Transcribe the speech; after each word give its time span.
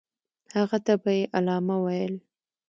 هغه 0.55 0.77
ته 0.85 0.93
به 1.01 1.11
یې 1.17 1.23
علامه 1.37 1.77
ویل. 1.83 2.13